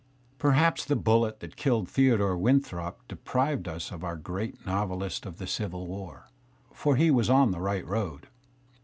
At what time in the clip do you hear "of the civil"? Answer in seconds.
5.27-5.85